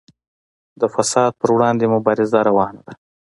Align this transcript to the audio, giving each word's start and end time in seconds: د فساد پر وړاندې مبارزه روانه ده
د 0.79 0.81
فساد 0.93 1.31
پر 1.39 1.49
وړاندې 1.55 1.85
مبارزه 1.93 2.39
روانه 2.49 2.81
ده 2.87 2.93